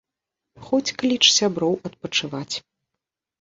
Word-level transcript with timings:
Хоць 0.67 0.93
кліч 1.01 1.19
сяброў 1.39 1.77
адпачываць! 1.91 2.55